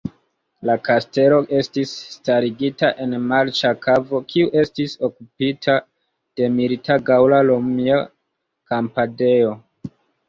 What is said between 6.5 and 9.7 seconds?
milita gaŭla-romia kampadejo.